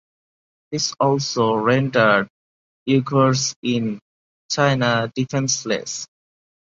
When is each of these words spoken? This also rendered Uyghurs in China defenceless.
This 0.71 0.95
also 0.99 1.53
rendered 1.53 2.27
Uyghurs 2.89 3.53
in 3.61 3.99
China 4.49 5.11
defenceless. 5.15 6.07